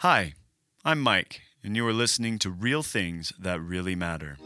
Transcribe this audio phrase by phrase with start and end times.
[0.00, 0.34] Hi,
[0.84, 4.36] I'm Mike, and you are listening to Real Things That Really Matter.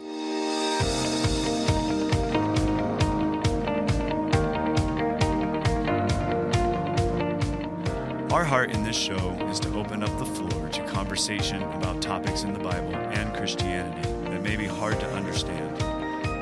[8.33, 12.45] Our heart in this show is to open up the floor to conversation about topics
[12.45, 15.83] in the Bible and Christianity that may be hard to understand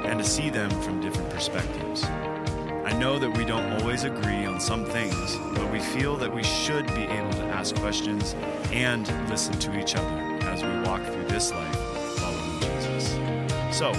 [0.04, 2.04] and to see them from different perspectives.
[2.88, 6.42] I know that we don't always agree on some things, but we feel that we
[6.42, 8.34] should be able to ask questions
[8.72, 10.08] and listen to each other
[10.48, 11.76] as we walk through this life
[12.16, 13.10] following Jesus.
[13.76, 13.92] So,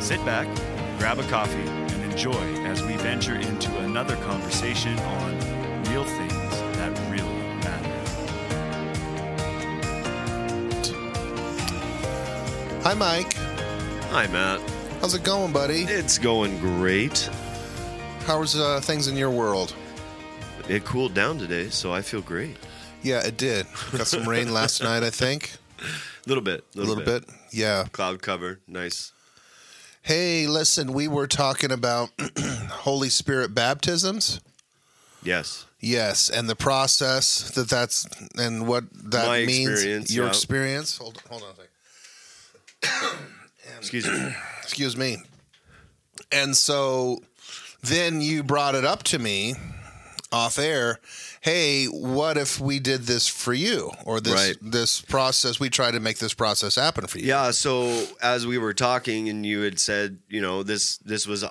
[0.00, 0.48] sit back,
[0.98, 5.38] grab a coffee, and enjoy as we venture into another conversation on
[5.84, 7.22] real things that really
[7.62, 8.00] matter.
[12.82, 13.32] Hi, Mike.
[14.10, 14.60] Hi, Matt.
[15.00, 15.82] How's it going, buddy?
[15.82, 17.30] It's going great.
[18.28, 19.74] How's uh, things in your world?
[20.68, 22.58] It cooled down today, so I feel great.
[23.02, 23.64] Yeah, it did.
[23.90, 25.54] Got some rain last night, I think.
[25.80, 26.62] A little bit.
[26.76, 27.24] A little bit.
[27.52, 27.86] Yeah.
[27.90, 28.60] Cloud cover.
[28.68, 29.12] Nice.
[30.02, 32.10] Hey, listen, we were talking about
[32.70, 34.42] Holy Spirit baptisms.
[35.22, 35.64] Yes.
[35.80, 38.06] Yes, and the process that that's
[38.36, 39.70] and what that My means.
[39.70, 40.30] experience, Your yeah.
[40.30, 40.98] experience.
[40.98, 41.48] Hold hold on
[42.82, 43.18] a second.
[43.78, 44.34] Excuse me.
[44.64, 45.16] Excuse me.
[46.30, 47.22] And so
[47.82, 49.54] then you brought it up to me
[50.30, 50.98] off air.
[51.40, 54.56] Hey, what if we did this for you or this Right.
[54.60, 55.58] this process?
[55.60, 57.26] We try to make this process happen for you.
[57.26, 57.50] Yeah.
[57.52, 61.44] So as we were talking, and you had said, you know, this this was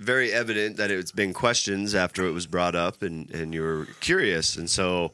[0.00, 3.86] very evident that it's been questions after it was brought up, and and you were
[4.00, 5.12] curious, and so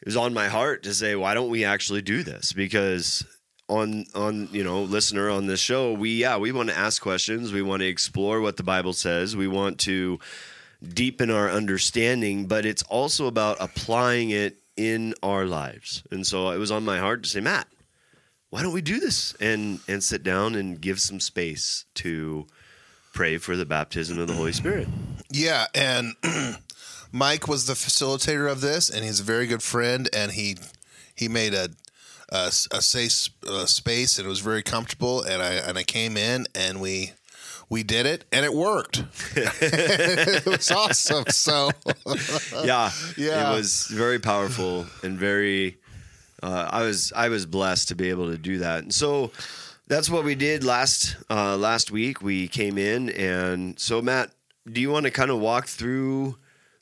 [0.00, 2.52] it was on my heart to say, why don't we actually do this?
[2.52, 3.24] Because
[3.68, 7.52] on on you know listener on this show we yeah we want to ask questions.
[7.52, 9.36] We want to explore what the bible says.
[9.36, 10.18] We want to
[10.82, 16.02] deepen our understanding but it's also about applying it in our lives.
[16.10, 17.68] And so it was on my heart to say matt
[18.54, 22.46] why don't we do this and and sit down and give some space to
[23.12, 24.86] pray for the baptism of the holy spirit?
[25.28, 26.14] Yeah, and
[27.12, 30.56] Mike was the facilitator of this, and he's a very good friend, and he
[31.16, 31.70] he made a
[32.30, 36.16] a, a safe uh, space, and it was very comfortable, and I and I came
[36.16, 37.12] in, and we
[37.68, 39.04] we did it, and it worked.
[39.36, 41.24] it was awesome.
[41.28, 41.70] So
[42.64, 43.52] yeah, Yeah.
[43.52, 45.78] It was very powerful and very.
[46.42, 49.30] Uh, I was I was blessed to be able to do that, and so
[49.86, 52.20] that's what we did last uh, last week.
[52.20, 54.30] We came in, and so Matt,
[54.70, 56.36] do you want to kind of walk through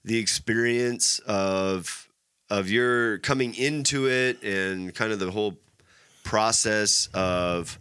[0.05, 2.09] the experience of
[2.53, 5.57] of your coming into it and kind of the whole
[6.23, 7.79] process of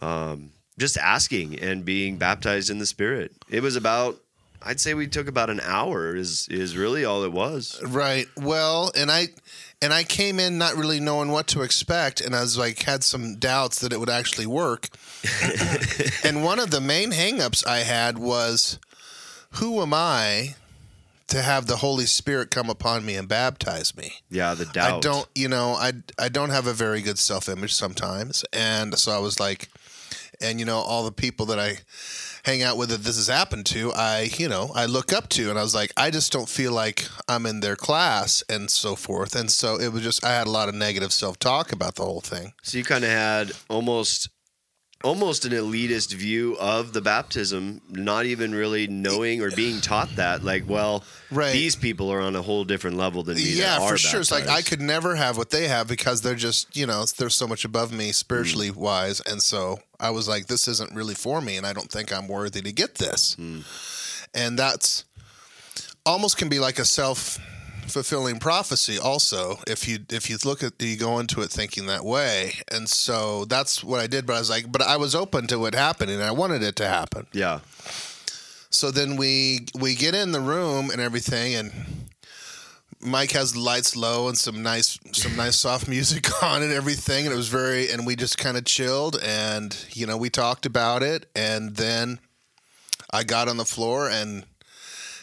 [0.00, 3.32] um, just asking and being baptized in the Spirit?
[3.48, 4.18] It was about.
[4.64, 6.16] I'd say we took about an hour.
[6.16, 7.80] Is is really all it was.
[7.82, 8.26] Right.
[8.36, 9.28] Well, and I
[9.80, 13.04] and I came in not really knowing what to expect, and I was like had
[13.04, 14.88] some doubts that it would actually work.
[16.24, 18.80] and one of the main hangups I had was,
[19.52, 20.56] who am I
[21.28, 24.12] to have the Holy Spirit come upon me and baptize me?
[24.30, 24.98] Yeah, the doubt.
[24.98, 28.98] I don't, you know, I I don't have a very good self image sometimes, and
[28.98, 29.68] so I was like,
[30.40, 31.78] and you know, all the people that I
[32.44, 35.50] hang out with that this has happened to, I you know, I look up to,
[35.50, 38.96] and I was like, I just don't feel like I'm in their class and so
[38.96, 41.94] forth, and so it was just I had a lot of negative self talk about
[41.96, 42.52] the whole thing.
[42.62, 44.28] So you kind of had almost
[45.02, 50.42] almost an elitist view of the baptism, not even really knowing or being taught that.
[50.44, 51.52] Like, well, Right.
[51.52, 53.44] these people are on a whole different level than me.
[53.44, 54.20] that Yeah, for sure.
[54.20, 57.30] It's like I could never have what they have because they're just, you know, they're
[57.30, 58.76] so much above me spiritually Mm.
[58.76, 59.20] wise.
[59.20, 62.28] And so I was like, this isn't really for me, and I don't think I'm
[62.28, 63.36] worthy to get this.
[63.38, 63.64] Mm.
[64.34, 65.04] And that's
[66.04, 67.38] almost can be like a self
[67.86, 72.04] fulfilling prophecy also if you if you look at you go into it thinking that
[72.04, 72.54] way.
[72.70, 75.66] And so that's what i did but i was like but i was open to
[75.66, 76.20] it happening.
[76.20, 77.26] I wanted it to happen.
[77.32, 77.60] Yeah.
[78.70, 81.72] so then we we get in the room and everything, and
[83.00, 87.26] Mike has the lights low and some nice some nice soft music on and everything,
[87.26, 90.66] and it was very and we just kind of chilled and you know we talked
[90.66, 92.20] about it, and then
[93.10, 94.44] I got on the floor and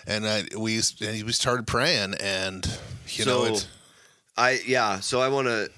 [0.10, 2.66] and I, we and we started praying, and
[3.10, 3.68] you know so it,
[4.36, 5.00] I yeah.
[5.00, 5.70] So I want to.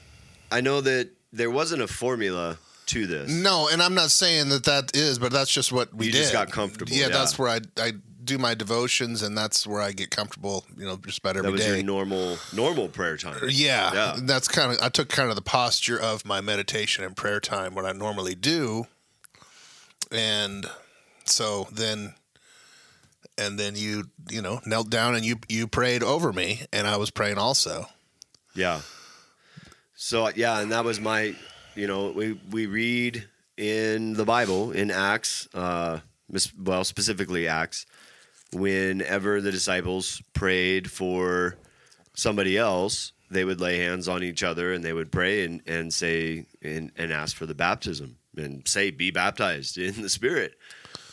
[0.52, 2.58] I know that there wasn't a formula
[2.88, 3.30] to this.
[3.32, 6.18] no, and I'm not saying that that is, but that's just what we You did.
[6.20, 7.10] just got comfortable, Yeah, yeah.
[7.10, 7.94] that's where I I
[8.24, 10.66] do my devotions, and that's where I get comfortable.
[10.78, 11.76] You know, just about every that was day.
[11.76, 13.38] your normal normal prayer time.
[13.50, 14.20] Yeah, Yeah.
[14.24, 17.76] that's kind of I took kind of the posture of my meditation and prayer time,
[17.76, 18.88] what I normally do,
[20.12, 20.66] and
[21.26, 22.14] so then,
[23.38, 26.98] and then you you know knelt down and you you prayed over me, and I
[26.98, 27.88] was praying also.
[28.56, 28.82] Yeah.
[29.96, 31.36] So yeah, and that was my,
[31.76, 33.28] you know, we we read
[33.58, 36.00] in the Bible in Acts, uh,
[36.58, 37.86] well specifically Acts,
[38.52, 41.56] whenever the disciples prayed for
[42.16, 45.94] somebody else, they would lay hands on each other and they would pray and and
[45.94, 50.56] say and, and ask for the baptism and say, "Be baptized in the Spirit."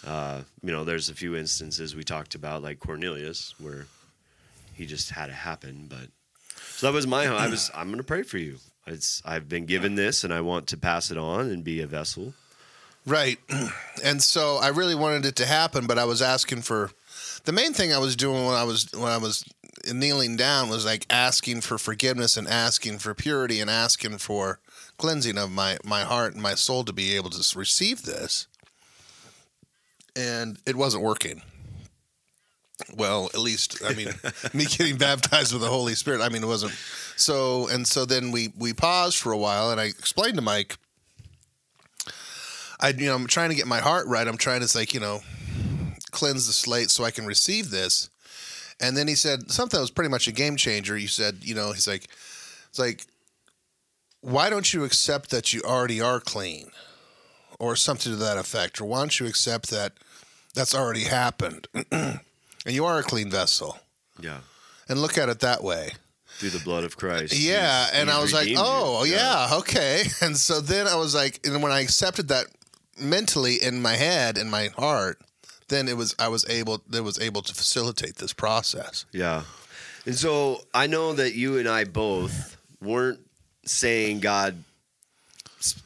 [0.09, 3.87] Uh, you know, there's a few instances we talked about, like Cornelius, where
[4.73, 5.87] he just had it happen.
[5.89, 6.09] But
[6.57, 7.27] so that was my.
[7.27, 7.71] I was.
[7.75, 8.57] I'm going to pray for you.
[8.87, 9.21] It's.
[9.25, 12.33] I've been given this, and I want to pass it on and be a vessel.
[13.07, 13.39] Right.
[14.05, 16.93] And so I really wanted it to happen, but I was asking for
[17.43, 19.45] the main thing I was doing when I was when I was
[19.93, 24.61] kneeling down was like asking for forgiveness and asking for purity and asking for
[24.99, 28.47] cleansing of my my heart and my soul to be able to receive this.
[30.19, 31.43] And it wasn't working.
[32.97, 34.09] Well, at least I mean,
[34.55, 36.21] me getting baptized with the Holy Spirit.
[36.21, 36.73] I mean, it wasn't
[37.17, 37.69] so.
[37.69, 40.77] And so then we we paused for a while, and I explained to Mike
[42.81, 44.27] I you know I'm trying to get my heart right.
[44.27, 45.21] I'm trying to like you know
[46.11, 48.11] cleanse the slate so I can receive this.
[48.81, 50.97] And then he said something that was pretty much a game changer.
[50.97, 52.07] He said, you know, he's like,
[52.69, 53.05] it's like,
[54.21, 56.71] why don't you accept that you already are clean,
[57.59, 59.95] or something to that effect, or why don't you accept that
[60.59, 62.21] that's already happened, and
[62.67, 63.79] you are a clean vessel,
[64.21, 64.39] Yeah.
[64.89, 65.93] and look at it that way.
[66.39, 67.33] Through the blood of Christ.
[67.35, 69.49] Yeah, He's- and he's I was like, "Oh, yeah.
[69.61, 72.47] okay." And so then I was like, and when I accepted that
[72.99, 75.21] mentally in my head in my heart,
[75.69, 79.05] then it was I was able it was able to facilitate this process.
[79.13, 79.43] Yeah.
[80.07, 83.21] And so I know that you and I both weren't
[83.65, 84.63] saying God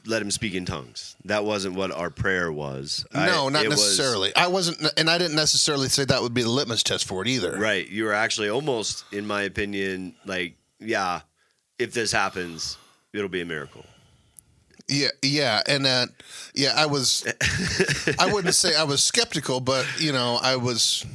[0.07, 1.17] let him speak in tongues.
[1.25, 3.07] That wasn't what our prayer was.
[3.15, 4.35] I- no, not it was- necessarily.
[4.37, 7.29] I wasn't, and I didn't necessarily say that would be the litmus test for it
[7.29, 7.57] either.
[7.59, 7.89] right.
[7.89, 11.21] You were actually almost, in my opinion, like, yeah,
[11.79, 12.77] if this happens,
[13.13, 13.85] it'll be a miracle.
[14.89, 16.07] Yeah, yeah, and uh,
[16.55, 17.25] yeah, I was.
[18.19, 21.07] I wouldn't say I was skeptical, but you know, I was.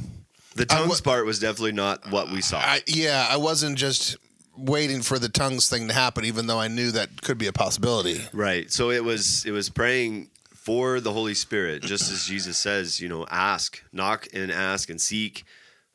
[0.55, 2.57] The tongues wa- part was definitely not what we saw.
[2.59, 4.15] I yeah, I wasn't just
[4.57, 7.53] waiting for the tongues thing to happen, even though I knew that could be a
[7.53, 8.21] possibility.
[8.33, 8.71] Right.
[8.71, 13.07] So it was it was praying for the Holy Spirit, just as Jesus says, you
[13.07, 15.45] know, ask, knock and ask and seek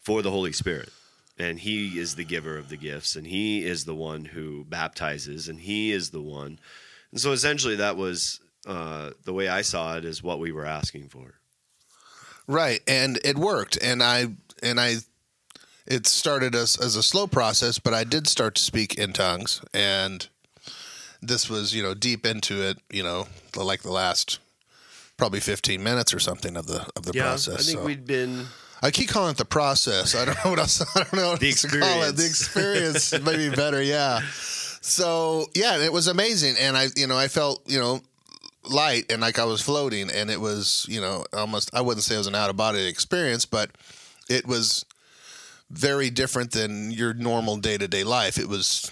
[0.00, 0.90] for the Holy Spirit.
[1.38, 5.48] And he is the giver of the gifts and he is the one who baptizes
[5.48, 6.58] and he is the one.
[7.10, 10.66] And so essentially that was uh, the way I saw it is what we were
[10.66, 11.34] asking for.
[12.46, 14.26] Right, and it worked, and I
[14.62, 14.96] and I,
[15.86, 19.60] it started as as a slow process, but I did start to speak in tongues,
[19.74, 20.28] and
[21.20, 23.26] this was you know deep into it, you know,
[23.56, 24.38] like the last
[25.16, 27.60] probably fifteen minutes or something of the of the process.
[27.60, 27.84] I think so.
[27.84, 28.46] we'd been
[28.82, 30.16] I keep calling it the process.
[30.16, 30.80] I don't know what else.
[30.96, 32.16] I don't know what The else to call it.
[32.16, 33.80] The experience maybe better.
[33.80, 34.20] Yeah.
[34.80, 38.00] So yeah, it was amazing, and I you know I felt you know
[38.68, 42.16] light and like I was floating, and it was you know almost I wouldn't say
[42.16, 43.70] it was an out of body experience, but
[44.28, 44.84] it was
[45.72, 48.38] very different than your normal day to day life.
[48.38, 48.90] It was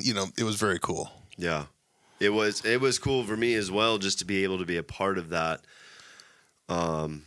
[0.00, 1.10] you know it was very cool.
[1.36, 1.66] Yeah.
[2.20, 4.76] It was it was cool for me as well just to be able to be
[4.76, 5.60] a part of that.
[6.68, 7.24] Um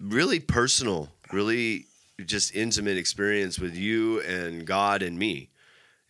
[0.00, 1.86] really personal, really
[2.24, 5.50] just intimate experience with you and God and me.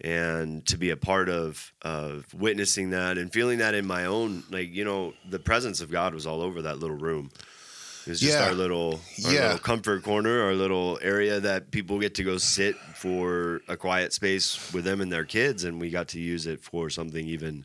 [0.00, 4.44] And to be a part of of witnessing that and feeling that in my own
[4.50, 7.30] like, you know, the presence of God was all over that little room.
[8.08, 8.46] It was just Yeah.
[8.46, 9.42] our little our Yeah.
[9.42, 14.14] little comfort corner, our little area that people get to go sit for a quiet
[14.14, 17.64] space with them and their kids, and we got to use it for something even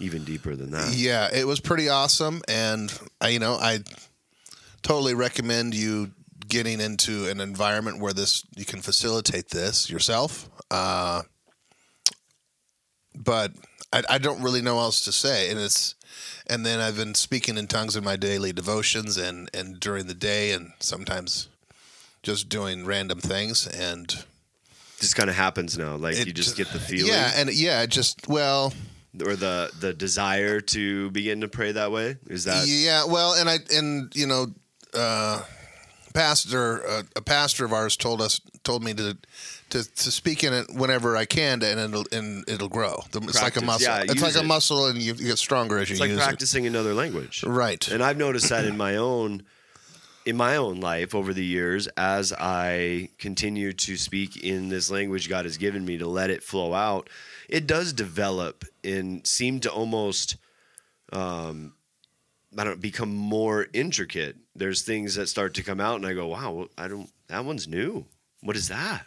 [0.00, 0.94] even deeper than that.
[0.94, 3.80] Yeah, it was pretty awesome, and I, you know, I
[4.82, 6.12] totally recommend you
[6.46, 10.48] getting into an environment where this you can facilitate this yourself.
[10.70, 11.22] Uh,
[13.22, 13.52] but
[13.92, 15.94] I, I don't really know else to say, and it's
[16.46, 20.14] and then I've been speaking in tongues in my daily devotions and and during the
[20.14, 21.48] day, and sometimes
[22.22, 24.24] just doing random things and
[24.98, 25.96] Just kind of happens now.
[25.96, 28.72] Like It you just get the feeling yeah, and yeah, just well.
[29.24, 32.16] or the the desire to begin to pray that way.
[32.26, 34.46] Is that yeah well and i and you know
[34.94, 35.42] uh
[36.14, 39.16] pastor uh, a pastor of ours told us told me to
[39.70, 43.02] to, to speak in it whenever I can, and it'll and it'll grow.
[43.14, 43.82] It's like a muscle.
[43.82, 46.18] yeah, it's like a muscle, and you, you get stronger as you it's like use
[46.18, 47.44] practicing another language.
[47.44, 47.86] Right.
[47.88, 49.44] And I've noticed that in my own
[50.24, 55.26] in my own life over the years as I continue to speak in this language
[55.26, 57.08] God has given me to let it flow out,
[57.48, 60.36] it does develop and seem to almost
[61.12, 61.74] um
[62.56, 64.36] I don't become more intricate.
[64.54, 67.68] There's things that start to come out and I go, "Wow, I don't that one's
[67.68, 68.06] new.
[68.42, 69.06] What is that?"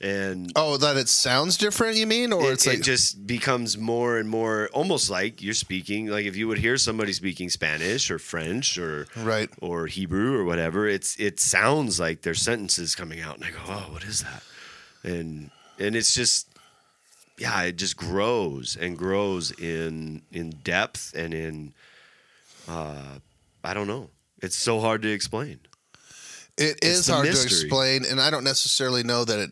[0.00, 1.96] And Oh, that it sounds different.
[1.96, 5.52] You mean, or it, it's like it just becomes more and more almost like you're
[5.54, 9.50] speaking like if you would hear somebody speaking Spanish or French or right?
[9.60, 13.58] or Hebrew or whatever, it's it sounds like their sentences coming out, and I go,
[13.66, 14.42] "Oh, what is that?"
[15.02, 16.48] And and it's just,
[17.38, 21.74] yeah, it just grows and grows in in depth and in,
[22.68, 23.18] uh,
[23.62, 24.10] I don't know.
[24.42, 25.60] It's so hard to explain.
[26.56, 29.50] It It's is hard to explain, and I don't necessarily know that it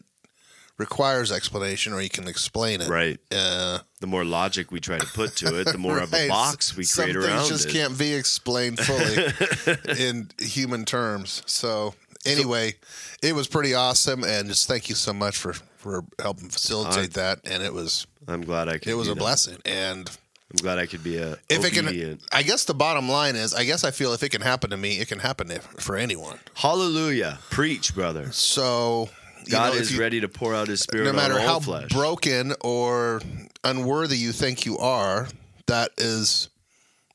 [0.78, 2.88] requires explanation or you can explain it.
[2.88, 3.18] Right.
[3.30, 6.76] Uh, The more logic we try to put to it, the more of a box
[6.76, 7.49] we Some create things around it.
[7.49, 11.42] Just can't be explained fully in human terms.
[11.47, 11.94] So
[12.25, 12.75] anyway,
[13.23, 17.40] it was pretty awesome, and just thank you so much for for helping facilitate that.
[17.44, 18.88] And it was I'm glad I could.
[18.88, 19.18] it was a that.
[19.20, 19.58] blessing.
[19.64, 20.08] And
[20.50, 21.90] I'm glad I could be a if obedient.
[21.90, 24.40] it can, I guess the bottom line is, I guess I feel if it can
[24.42, 26.38] happen to me, it can happen to, for anyone.
[26.54, 28.30] Hallelujah, preach, brother.
[28.32, 29.08] So
[29.50, 31.90] God know, is you- ready to pour out His Spirit no matter how flesh.
[31.90, 33.21] broken or
[33.64, 35.28] unworthy you think you are,
[35.67, 36.49] that is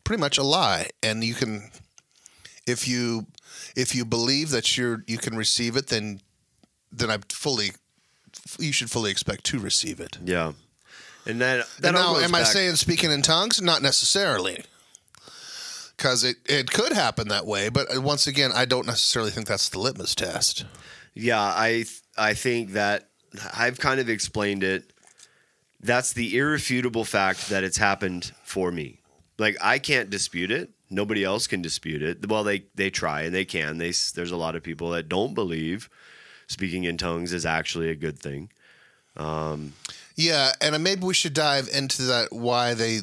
[0.04, 0.90] pretty much a lie.
[1.02, 1.72] And you can,
[2.68, 3.26] if you
[3.76, 6.22] if you believe that you're you can receive it, then
[6.92, 7.72] then I fully
[8.60, 10.18] you should fully expect to receive it.
[10.24, 10.54] yeah,
[11.26, 13.62] and that that And now, am I saying speaking in tongues?
[13.62, 14.64] Not necessarily.
[15.96, 19.48] Because it, it could happen that way, but uh, once again, I don't necessarily think
[19.48, 20.66] that's the litmus test.
[21.14, 21.86] Yeah, I
[22.18, 23.10] I think that
[23.56, 24.92] I've kind of explained it.
[25.80, 29.02] That's the irrefutable fact that it's happened for me.
[29.38, 30.72] Like I can't dispute it.
[30.90, 32.28] Nobody else can dispute it.
[32.28, 33.78] Well, they they try and they can.
[33.78, 35.90] They there's a lot of people that don't believe
[36.48, 38.50] speaking in tongues is actually a good thing.
[39.18, 39.74] Um,
[40.16, 43.00] yeah, and maybe we should dive into that why they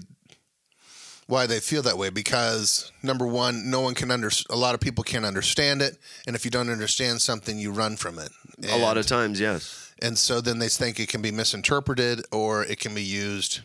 [1.30, 4.80] why they feel that way because number one, no one can under a lot of
[4.80, 5.96] people can't understand it,
[6.26, 8.30] and if you don't understand something, you run from it.
[8.68, 9.94] a lot of times, yes.
[10.02, 13.60] and so then they think it can be misinterpreted or it can be used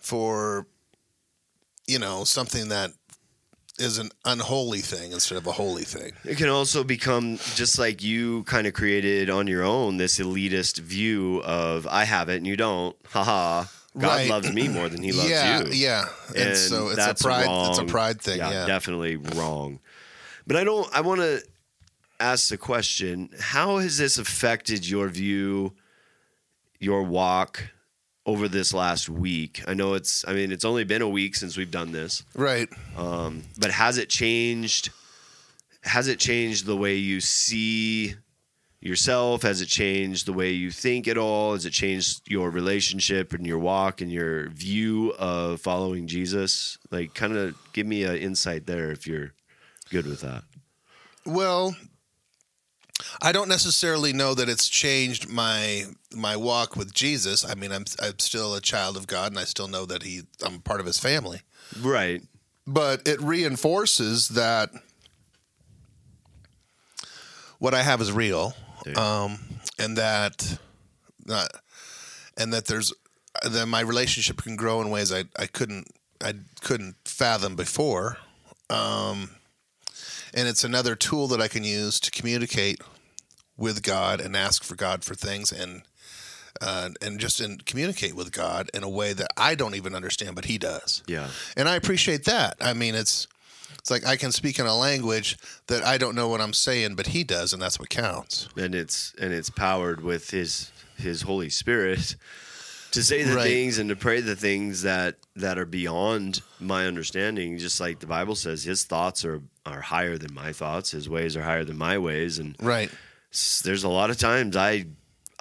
[0.00, 0.66] for
[1.86, 2.92] you know something that
[3.78, 6.12] is an unholy thing instead of a holy thing.
[6.24, 10.78] It can also become just like you kind of created on your own this elitist
[10.78, 12.96] view of I have it and you don't.
[13.10, 13.64] Haha.
[13.98, 14.28] God Right.
[14.30, 15.72] loves me more than he loves yeah, you.
[15.72, 17.46] yeah, and, And so it's a pride.
[17.46, 17.70] wrong.
[17.70, 18.38] It's a pride thing.
[18.38, 19.80] Yeah, definitely wrong.
[20.46, 20.88] But I don't.
[20.94, 21.42] I want to
[22.20, 25.72] ask the question: How has this affected your view,
[26.78, 27.70] your walk
[28.26, 29.62] over this last week?
[29.66, 30.24] I know it's.
[30.28, 32.68] I mean, it's only been a week since we've done this, right.
[32.96, 34.90] um, but has it changed?
[35.82, 38.14] Has it changed the way you see
[38.86, 39.42] yourself?
[39.42, 41.52] Has it changed the way you think at all?
[41.52, 46.78] Has it changed your relationship and your walk and your view of following Jesus?
[46.90, 49.32] Like, kind of give me an insight there if you're
[49.90, 50.44] good with that.
[51.24, 51.74] Well,
[53.20, 57.44] I don't necessarily know that it's changed my my walk with Jesus.
[57.44, 60.22] I mean, I'm I'm still a child of God, and I still know that he
[60.44, 61.40] I'm part of His family.
[61.80, 62.22] Right.
[62.66, 64.70] But it reinforces that
[67.58, 68.54] what I have is real,
[68.86, 68.98] There.
[68.98, 69.38] um,
[69.78, 70.58] and that
[71.28, 71.46] uh,
[72.36, 72.92] and that there's
[73.42, 75.88] that my relationship can grow in ways I, I couldn't
[76.22, 78.18] I couldn't fathom before.
[78.70, 79.30] Um,
[80.34, 82.80] and it's another tool that I can use to communicate
[83.56, 85.82] with God and ask for God for things and
[86.60, 90.34] uh, and just in, communicate with God in a way that I don't even understand,
[90.34, 91.02] but He does.
[91.06, 91.28] Yeah.
[91.56, 92.56] And I appreciate that.
[92.60, 93.28] I mean, it's
[93.86, 95.38] it's like I can speak in a language
[95.68, 98.48] that I don't know what I'm saying, but He does, and that's what counts.
[98.56, 102.16] And it's and it's powered with his his Holy Spirit
[102.90, 103.44] to say the Right.
[103.44, 107.58] things and to pray the things that that are beyond my understanding.
[107.58, 110.90] Just like the Bible says, his thoughts are are higher than my thoughts.
[110.90, 112.40] His ways are higher than my ways.
[112.40, 112.90] And Right.
[113.62, 114.86] there's a lot of times I,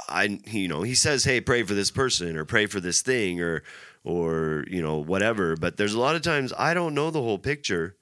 [0.08, 3.42] I, you know, he says, "Hey, pray for this person or pray for this thing
[3.42, 3.64] or,
[4.04, 7.40] or you know, whatever." But there's a lot of times I don't know the whole
[7.40, 7.96] picture,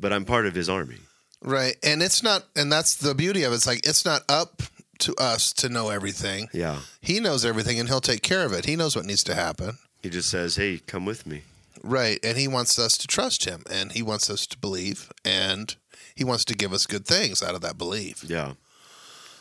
[0.00, 0.98] but I'm part of his army.
[1.42, 1.76] Right.
[1.82, 3.56] And it's not, and that's the beauty of it.
[3.56, 4.62] It's like it's not up
[5.00, 6.48] to us to know everything.
[6.52, 8.64] Yeah, He knows everything, and He'll take care of it.
[8.64, 9.76] He knows what needs to happen.
[10.02, 11.42] he just says, "Hey, come with me."
[11.82, 12.18] Right.
[12.24, 15.74] And He wants us to trust Him, and He wants us to believe, and
[16.14, 18.24] He wants to give us good things out of that belief.
[18.24, 18.54] Yeah,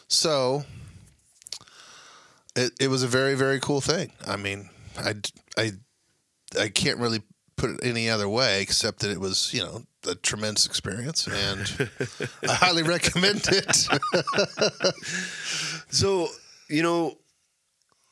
[0.07, 0.65] So
[2.55, 4.11] it, it was a very, very cool thing.
[4.27, 5.13] I mean, I,
[5.57, 5.71] I,
[6.59, 7.21] I can't really
[7.55, 11.89] put it any other way except that it was, you know, a tremendous experience and
[12.49, 13.87] I highly recommend it.
[15.89, 16.29] So,
[16.69, 17.17] you know,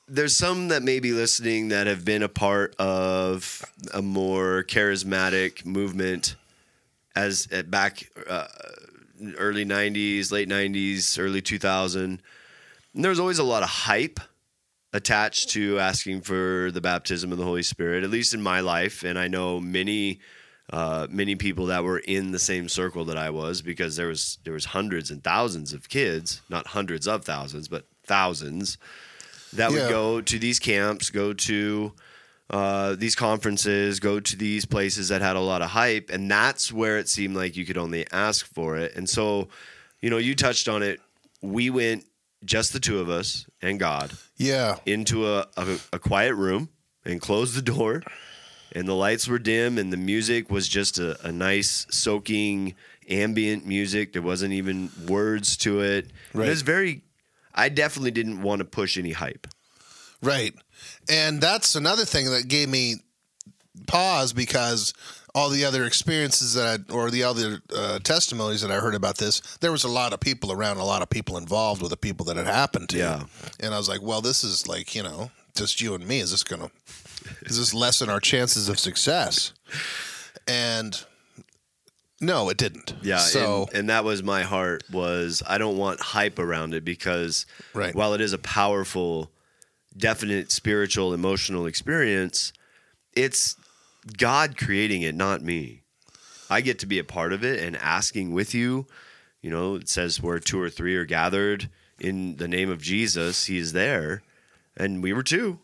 [0.07, 5.65] there's some that may be listening that have been a part of a more charismatic
[5.65, 6.35] movement
[7.15, 8.47] as at back uh,
[9.37, 12.21] early 90s, late 90s, early 2000
[12.93, 14.19] And there was always a lot of hype
[14.93, 19.03] attached to asking for the baptism of the Holy Spirit, at least in my life.
[19.03, 20.19] And I know many,
[20.71, 24.37] uh, many people that were in the same circle that I was because there was
[24.43, 28.77] there was hundreds and thousands of kids, not hundreds of thousands, but thousands
[29.53, 29.77] that Yeah.
[29.83, 31.93] would go to these camps, go to
[32.49, 36.71] uh, these conferences, go to these places that had a lot of hype, and that's
[36.73, 38.93] where it seemed like you could only ask for it.
[38.93, 39.47] And so,
[40.01, 40.99] you know, you touched on it.
[41.41, 42.03] We went
[42.43, 44.77] just the two of us and God Yeah.
[44.85, 46.69] into a, a, a quiet room
[47.05, 48.03] and closed the door,
[48.73, 52.75] and the lights were dim, and the music was just a, a nice soaking
[53.09, 54.13] ambient music.
[54.13, 56.11] There wasn't even words to it.
[56.33, 56.47] Right.
[56.47, 57.01] It was very.
[57.53, 59.47] I definitely didn't want to push any hype.
[60.23, 60.53] Right.
[61.09, 62.95] And that's another thing that gave me
[63.87, 64.93] pause because
[65.33, 69.17] all the other experiences that I, or the other uh, testimonies that I heard about
[69.17, 71.97] this, there was a lot of people around, a lot of people involved with the
[71.97, 72.97] people that it happened to.
[72.97, 73.23] Yeah.
[73.59, 76.19] And I was like, well, this is like, you know, just you and me.
[76.19, 76.71] Is this going to,
[77.45, 79.53] does this lessen our chances of success?
[80.47, 81.01] And
[82.19, 82.93] no, it didn't.
[83.01, 86.83] Yeah, So, and, and that was my heart was I don't want hype around it
[86.85, 87.95] because Right.
[87.95, 89.31] while it is a powerful,
[89.97, 92.53] definite spiritual, emotional experience,
[93.13, 93.55] it's
[94.17, 95.81] God creating it, not me.
[96.49, 98.87] I get to be a part of it and asking with you.
[99.41, 103.45] You know, it says where two or three are gathered in the name of Jesus,
[103.45, 104.21] He is there,
[104.75, 105.59] and we were two,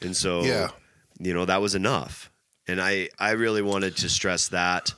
[0.00, 0.68] and so Yeah.
[1.18, 2.30] you know that was enough.
[2.66, 4.94] And I I really wanted to stress that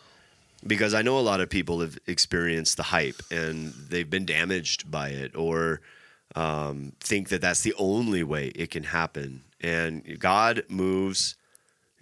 [0.67, 4.91] because I know a lot of people have experienced the hype and they've been damaged
[4.91, 5.81] by it or
[6.35, 9.43] um, think that that's the only way it can happen.
[9.61, 11.37] And God moves.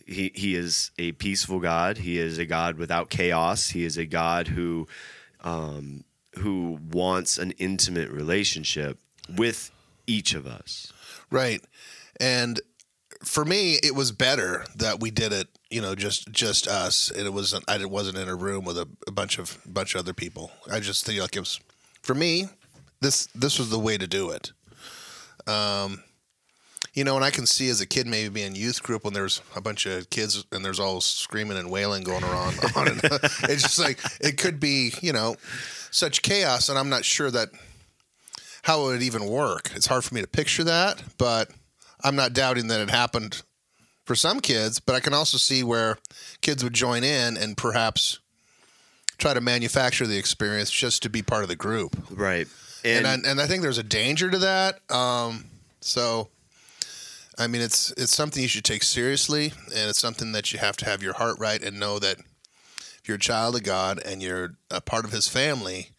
[0.06, 1.98] He he is a peaceful God.
[1.98, 3.70] He is a God without chaos.
[3.70, 4.86] He is a God who
[5.40, 6.04] um,
[6.38, 9.70] who wants an intimate relationship with
[10.06, 10.92] each of us.
[11.30, 11.62] Right.
[12.20, 12.60] And
[13.24, 17.10] for me, it was better that we did it, you know, just just us.
[17.10, 20.00] And it wasn't I wasn't in a room with a, a bunch of bunch of
[20.00, 20.50] other people.
[20.70, 21.60] I just feel like it was
[22.02, 22.46] for me,
[23.00, 24.52] this this was the way to do it.
[25.46, 26.02] Um
[26.94, 29.40] you know, and I can see as a kid maybe being youth group when there's
[29.56, 33.00] a bunch of kids and there's all screaming and wailing going around on it.
[33.48, 35.36] It's just like it could be, you know,
[35.90, 37.48] such chaos and I'm not sure that
[38.62, 39.70] how it would even work.
[39.74, 41.50] It's hard for me to picture that, but
[42.04, 43.42] I'm not doubting that it happened
[44.04, 44.78] for some kids.
[44.78, 45.98] But I can also see where
[46.42, 48.18] kids would join in and perhaps
[49.18, 51.96] try to manufacture the experience just to be part of the group.
[52.10, 52.46] Right.
[52.84, 54.80] And And, I, and I think there's a danger to that.
[54.90, 55.44] Um,
[55.80, 56.28] so,
[57.42, 60.76] I mean, it's it's something you should take seriously, and it's something that you have
[60.78, 64.22] to have your heart right and know that if you're a child of God and
[64.22, 65.90] you're a part of His family,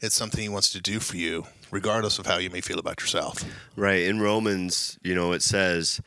[0.00, 3.00] it's something He wants to do for you, regardless of how you may feel about
[3.00, 3.44] yourself.
[3.74, 4.02] Right.
[4.02, 6.00] In Romans, you know, it says,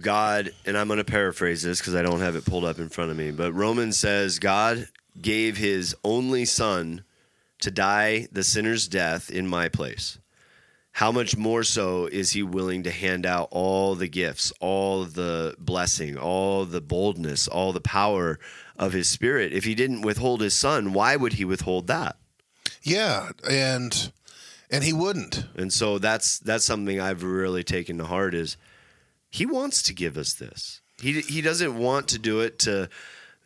[0.00, 2.88] God, and I'm going to paraphrase this because I don't have it pulled up in
[2.88, 4.88] front of me, but Romans says, God
[5.20, 7.04] gave his only son
[7.60, 10.18] to die the sinner's death in my place.
[10.98, 15.54] How much more so is he willing to hand out all the gifts, all the
[15.56, 18.40] blessing, all the boldness, all the power
[18.76, 19.52] of his spirit?
[19.52, 22.16] If he didn't withhold his son, why would he withhold that?
[22.82, 24.10] Yeah, and
[24.70, 25.44] and He wouldn't.
[25.54, 28.56] And so that's that's something I've really taken to heart is
[29.30, 30.80] he wants to give us this.
[31.00, 32.88] He he doesn't want to do it to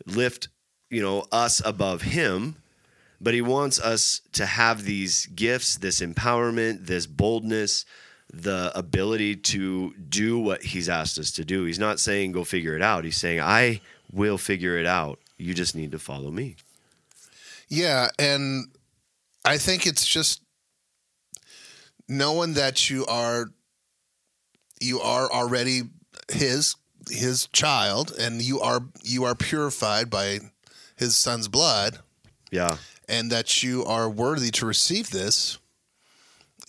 [0.05, 0.47] lift,
[0.89, 2.55] you know, us above him,
[3.23, 7.85] but he wants us to have these gifts, this empowerment, this boldness,
[8.31, 11.63] the ability to do what he's asked us to do.
[11.65, 13.05] He's not saying go figure it out.
[13.05, 13.81] He's saying I
[14.11, 15.19] will figure it out.
[15.37, 16.57] You just need to follow me.
[17.69, 18.67] Yeah, and
[19.45, 20.41] I think it's just
[22.07, 23.47] knowing that you are
[24.81, 25.83] you are already
[26.31, 26.75] his
[27.09, 30.39] his child and you are you are purified by
[30.95, 31.99] his son's blood
[32.51, 32.77] Yeah.
[33.13, 35.57] And that you are worthy to receive this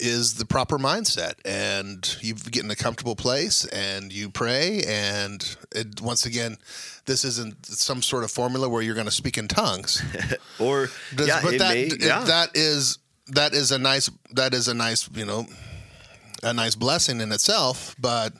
[0.01, 5.57] is the proper mindset and you get in a comfortable place and you pray and
[5.73, 6.57] it, once again
[7.07, 10.03] this isn't some sort of formula where you're going to speak in tongues
[10.59, 12.25] Or does- yeah, but it that may, it- yeah.
[12.25, 15.47] that is that is a nice that is a nice you know
[16.43, 17.97] a nice blessing in itself.
[17.99, 18.35] But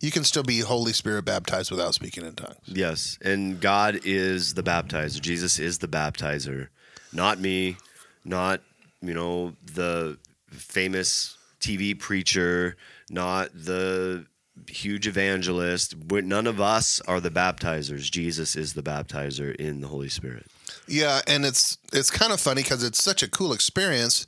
[0.00, 2.58] you can still be Holy Spirit baptized without speaking in tongues.
[2.66, 5.20] Yes, and God is the baptizer.
[5.20, 6.68] Jesus is the baptizer,
[7.14, 7.76] not me,
[8.24, 8.60] not
[9.00, 10.18] you know the
[10.50, 12.76] famous TV preacher,
[13.10, 14.26] not the
[14.68, 15.94] huge evangelist.
[16.08, 18.10] We're, none of us are the baptizers.
[18.10, 20.46] Jesus is the baptizer in the Holy Spirit.
[20.86, 24.26] Yeah, and it's it's kind of funny because it's such a cool experience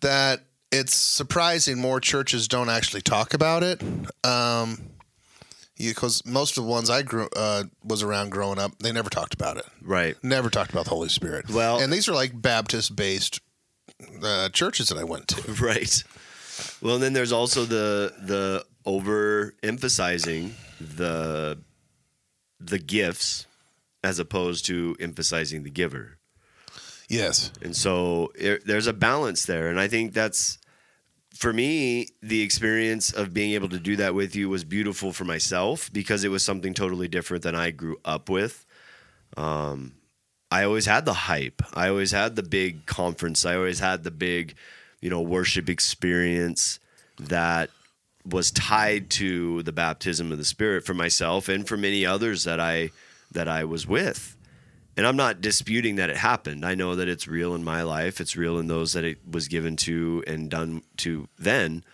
[0.00, 3.82] that it's surprising more churches don't actually talk about it.
[4.24, 4.80] Um,
[5.90, 9.34] because most of the ones I grew uh, was around growing up, they never talked
[9.34, 9.66] about it.
[9.80, 10.16] Right.
[10.22, 11.48] Never talked about the Holy Spirit.
[11.50, 13.40] Well- and these are like Baptist based
[14.22, 15.52] uh, churches that I went to.
[15.62, 16.02] Right.
[16.80, 21.58] Well, and then there's also the the overemphasizing the
[22.60, 23.46] the gifts
[24.04, 26.18] as opposed to emphasizing the giver.
[27.08, 27.52] Yes.
[27.62, 29.68] And so it, there's a balance there.
[29.68, 30.58] And I think that's,
[31.34, 35.24] for me, the experience of being able to do that with you was beautiful for
[35.24, 38.66] myself because it was something totally different than I grew up with.
[39.36, 39.94] Um,
[40.50, 41.62] I always had the hype.
[41.72, 43.46] I always had the big conference.
[43.46, 44.54] I always had the big,
[45.00, 46.78] you know, worship experience
[47.18, 47.70] that
[48.24, 52.60] was tied to the baptism of the Spirit for myself and for many others that
[52.60, 52.90] I
[53.32, 54.36] that I was with
[54.96, 56.64] and I'm not disputing that it happened.
[56.64, 58.20] I know that it's real in my life.
[58.20, 61.84] It's real in those that it was given to and done to then.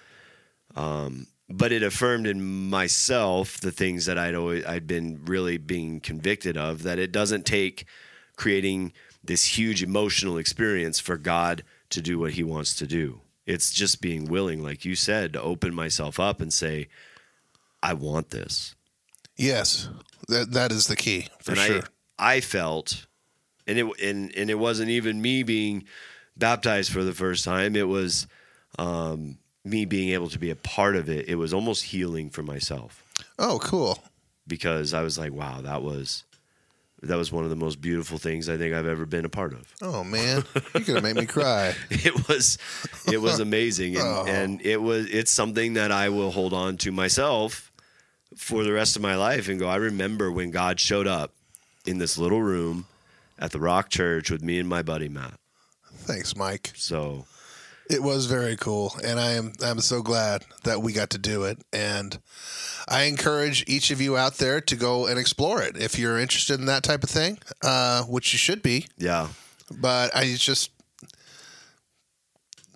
[0.75, 6.01] Um, but it affirmed in myself the things that I'd always I'd been really being
[6.01, 6.83] convicted of.
[6.83, 7.87] That it doesn't take
[8.37, 13.21] creating this huge emotional experience for God to do what He wants to do.
[13.47, 16.89] It's just being willing, like you said, to open myself up and say,
[17.83, 18.75] "I want this."
[19.37, 19.89] Yes.
[20.29, 21.79] That that is the key for and sure.
[21.79, 23.07] I, I felt,
[23.67, 25.85] and it and and it wasn't even me being
[26.37, 27.77] baptized for the first time.
[27.77, 28.27] It was
[28.79, 31.29] um, me being able to be a part of it.
[31.29, 33.03] It was almost healing for myself
[33.39, 33.99] oh, cool.
[34.47, 36.25] because I was like, wow, that was
[37.03, 39.53] that was one of the most beautiful things I think I've ever been a part
[39.53, 39.73] of.
[39.81, 41.75] Oh man, you could have made me cry.
[41.91, 42.59] It was
[43.11, 44.25] it was amazing, and, Oh.
[44.27, 47.71] and it was it's something that I will hold on to myself
[48.37, 49.69] for the rest of my life and go.
[49.69, 51.33] I remember when God showed up
[51.89, 52.87] in this little room
[53.39, 55.35] at the Rock Church with me and my buddy Matt.
[55.93, 56.73] Thanks, Mike.
[56.77, 57.25] So
[57.91, 61.45] It was very cool, and I am I'm so glad that we got to do
[61.45, 61.59] it.
[61.73, 62.19] And
[62.87, 66.61] I encourage each of you out there to go and explore it if you're interested
[66.61, 68.87] in that type of thing, uh, which you should be.
[68.99, 69.29] yeah,
[69.81, 70.71] But I just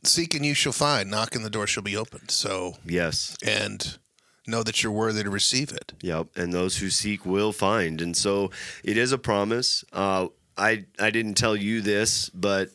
[0.05, 2.31] seek and you shall find, knock and the door shall be opened.
[2.31, 3.99] So yes, and
[4.47, 5.93] know that you're worthy to receive it.
[6.01, 8.01] Yep, and those who seek will find.
[8.01, 8.51] And so
[8.83, 9.85] it is a promise.
[9.93, 12.71] Uh, I I didn't tell you this, but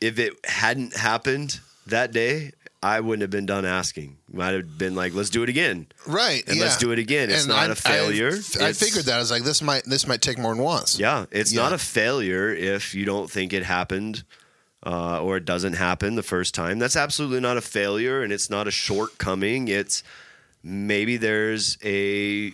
[0.00, 4.18] if it hadn't happened that day, I wouldn't have been done asking.
[4.30, 5.86] Might have been like, let's do it again.
[6.06, 6.46] Right.
[6.46, 6.64] And yeah.
[6.64, 7.30] let's do it again.
[7.30, 8.28] It's not a a failure.
[8.28, 9.16] I, It's- figured that.
[9.16, 10.98] I was like, this might this might take more than once.
[10.98, 11.62] Yeah, it's Yeah.
[11.62, 14.24] not a failure if you don't think it happened
[14.84, 16.78] uh, or it doesn't happen the first time.
[16.78, 19.66] That's absolutely not a failure, and it's not a shortcoming.
[19.68, 20.04] It's
[20.66, 22.52] maybe there's a,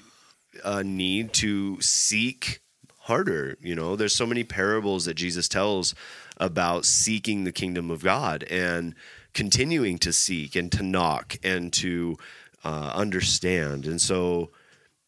[0.64, 2.60] a need to seek
[3.00, 3.56] harder.
[3.60, 5.94] You know, there's so many parables that Jesus tells
[6.36, 8.94] about seeking the kingdom of God and
[9.32, 12.18] continuing to seek and to knock and to
[12.64, 13.86] uh, understand.
[13.86, 14.50] And so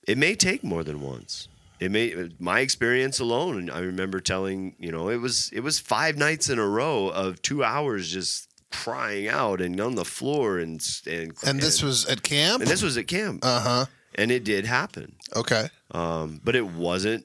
[0.09, 1.49] it may take more than once.
[1.81, 3.69] It may my experience alone.
[3.69, 7.43] I remember telling you know it was it was five nights in a row of
[7.43, 8.49] two hours just
[8.83, 12.61] crying out and on the floor and and And this was at camp.
[12.63, 13.87] and this was at camp Uh huh.
[14.15, 15.15] and it did happen.
[15.35, 15.69] Okay.
[15.93, 17.25] Um, but it wasn't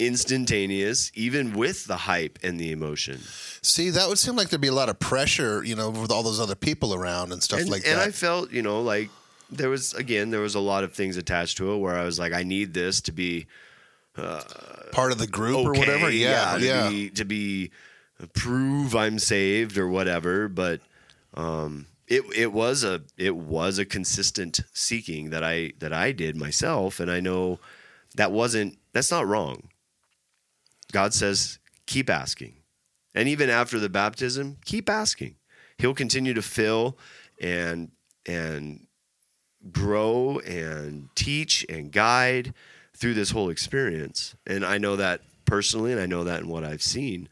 [0.00, 3.18] instantaneous, even with the hype and the emotion.
[3.62, 6.22] See, that would seem like there'd be a lot of pressure, you know, with all
[6.22, 8.08] those other people around and stuff and, like and that.
[8.08, 9.10] I felt, you know, like
[9.50, 12.18] there was again, there was a lot of things attached to it where I was
[12.18, 13.46] like, I need this to be
[14.90, 16.10] Part of the group or okay, whatever.
[16.10, 16.56] Yeah.
[16.58, 16.88] to Yeah.
[16.88, 17.70] be to be
[18.26, 20.48] prove I'm saved or whatever.
[20.48, 20.80] But
[21.34, 26.36] um, it it was a it was a consistent seeking that I that I did
[26.36, 27.60] myself, and I know
[28.16, 29.68] that wasn't that's not wrong.
[30.92, 32.54] God says keep asking,
[33.14, 35.36] and even after the baptism, keep asking.
[35.76, 36.98] He'll continue to fill
[37.40, 37.90] and
[38.26, 38.86] and
[39.70, 42.54] grow and teach and guide
[42.96, 44.34] through this whole experience.
[44.46, 47.28] And I know that personally, and I know that in what I've seen.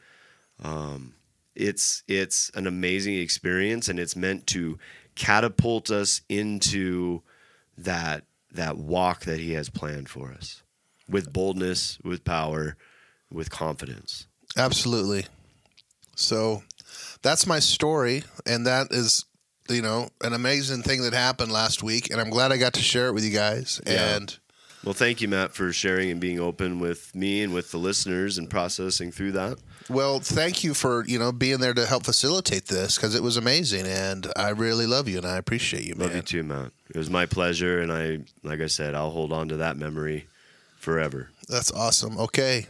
[0.62, 1.14] Um,
[1.54, 4.78] it's it's an amazing experience, and it's meant to
[5.14, 7.22] catapult us into
[7.78, 10.62] that that walk that He has planned for us
[11.08, 12.76] with boldness, with power,
[13.30, 14.26] with confidence.
[14.56, 15.26] Absolutely.
[16.16, 16.62] So
[17.22, 19.24] that's my story, and that is,
[19.68, 22.82] you know, an amazing thing that happened last week, and I'm glad I got to
[22.82, 23.80] share it with you guys.
[23.86, 24.16] Yeah.
[24.16, 24.38] And
[24.86, 28.38] Well, thank you, Matt, for sharing and being open with me and with the listeners
[28.38, 29.58] and processing through that.
[29.90, 33.36] well, thank you for you know being there to help facilitate this because it was
[33.36, 36.06] amazing, and I really love you and I appreciate you, man.
[36.06, 36.70] Love you too, Matt.
[36.88, 40.26] It was my pleasure, and I, like I said, I'll hold on to that memory
[40.78, 41.30] forever.
[41.48, 42.16] That's awesome.
[42.18, 42.66] Okay.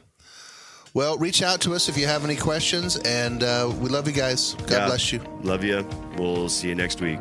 [0.95, 4.15] Well, reach out to us if you have any questions, and uh, we love you
[4.15, 4.55] guys.
[4.61, 4.87] God Yeah.
[4.87, 5.21] bless you.
[5.43, 5.87] Love you.
[6.17, 7.19] We'll see you next week.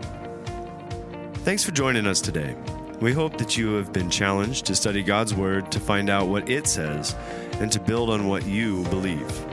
[1.43, 2.55] Thanks for joining us today.
[3.01, 6.49] We hope that you have been challenged to study God's Word to find out what
[6.49, 7.13] it says
[7.59, 9.45] and to build on what you believe.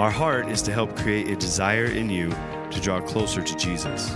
[0.00, 2.30] Our heart is to help create a desire in you
[2.70, 4.14] to draw closer to Jesus.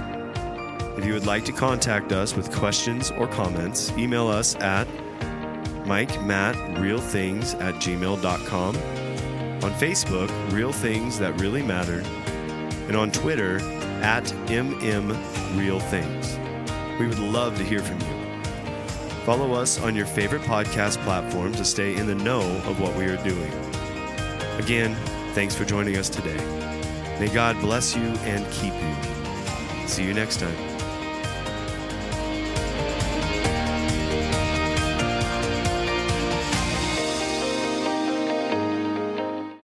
[0.96, 4.86] If you would like to contact us with questions or comments, email us at
[5.84, 12.00] mikemattrealthings at gmail.com, on Facebook, Real Things That Really Matter,
[12.88, 13.58] and on Twitter,
[14.02, 16.38] at mmrealthings.
[16.98, 18.11] We would love to hear from you.
[19.24, 23.04] Follow us on your favorite podcast platform to stay in the know of what we
[23.04, 23.52] are doing.
[24.58, 24.96] Again,
[25.32, 26.36] thanks for joining us today.
[27.20, 29.88] May God bless you and keep you.
[29.88, 30.71] See you next time.